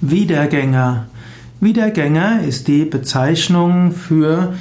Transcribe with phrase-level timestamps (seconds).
[0.00, 1.06] Wiedergänger.
[1.60, 4.54] Wiedergänger ist die Bezeichnung für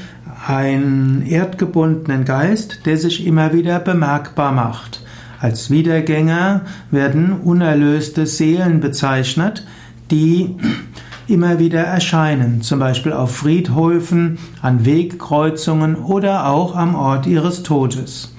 [0.48, 5.04] einen erdgebundenen Geist, der sich immer wieder bemerkbar macht.
[5.39, 9.68] Als Wiedergänger werden unerlöste Seelen bezeichnet,
[10.10, 10.55] die
[11.28, 18.34] immer wieder erscheinen, zum Beispiel auf Friedhöfen, an Wegkreuzungen oder auch am Ort ihres Todes.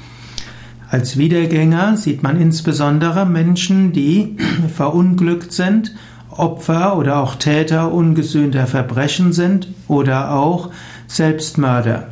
[0.91, 4.37] Als Wiedergänger sieht man insbesondere Menschen, die
[4.75, 5.95] verunglückt sind
[6.39, 10.70] Opfer oder auch Täter ungesühnter Verbrechen sind oder auch
[11.06, 12.09] Selbstmörder.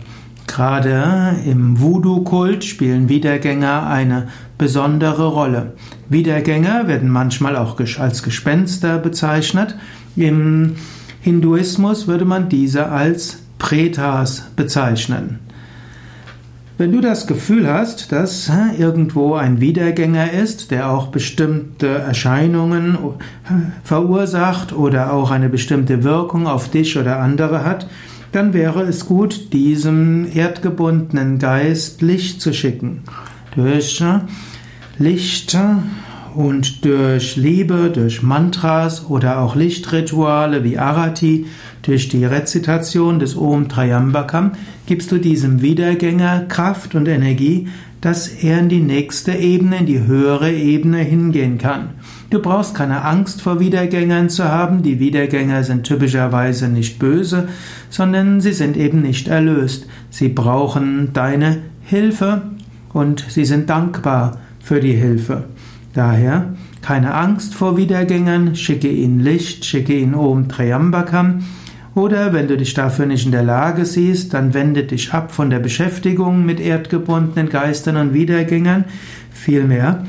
[0.47, 5.75] Gerade im Voodoo-Kult spielen Wiedergänger eine besondere Rolle.
[6.09, 9.77] Wiedergänger werden manchmal auch als Gespenster bezeichnet.
[10.15, 10.77] Im
[11.21, 15.41] Hinduismus würde man diese als Pretas bezeichnen.
[16.79, 22.99] Wenn du das Gefühl hast, dass irgendwo ein Wiedergänger ist, der auch bestimmte Erscheinungen
[23.83, 27.89] verursacht oder auch eine bestimmte Wirkung auf dich oder andere hat,
[28.33, 33.05] dann wäre es gut, diesem erdgebundenen Geist Licht zu schicken.
[33.55, 34.05] Durch
[34.99, 35.57] Licht
[36.37, 41.47] und durch Liebe, durch Mantras oder auch Lichtrituale wie Arati,
[41.83, 44.53] durch die Rezitation des Om Trayambakam
[44.87, 47.69] gibst du diesem Wiedergänger Kraft und Energie,
[48.01, 51.91] dass er in die nächste Ebene, in die höhere Ebene hingehen kann.
[52.29, 54.83] Du brauchst keine Angst vor Wiedergängern zu haben.
[54.83, 57.49] Die Wiedergänger sind typischerweise nicht böse,
[57.89, 59.87] sondern sie sind eben nicht erlöst.
[60.11, 62.43] Sie brauchen deine Hilfe
[62.93, 65.45] und sie sind dankbar für die Hilfe.
[65.97, 66.53] Daher
[66.83, 71.45] keine Angst vor Wiedergängern, schicke ihnen Licht, schicke ihnen Om Triambakam.
[71.95, 75.49] Oder wenn du dich dafür nicht in der Lage siehst, dann wende dich ab von
[75.49, 78.85] der Beschäftigung mit erdgebundenen Geistern und Wiedergängern.
[79.31, 80.05] Vielmehr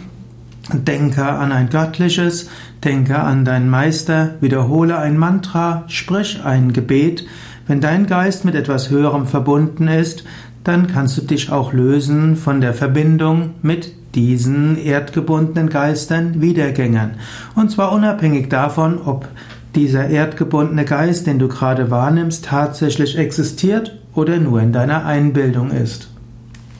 [0.73, 2.49] denke an ein göttliches,
[2.83, 7.25] denke an deinen Meister, wiederhole ein Mantra, sprich ein Gebet.
[7.67, 10.23] Wenn dein Geist mit etwas Höherem verbunden ist,
[10.63, 17.11] dann kannst du dich auch lösen von der Verbindung mit diesen erdgebundenen Geistern Wiedergängern.
[17.55, 19.27] Und zwar unabhängig davon, ob
[19.75, 26.09] dieser erdgebundene Geist, den du gerade wahrnimmst, tatsächlich existiert oder nur in deiner Einbildung ist.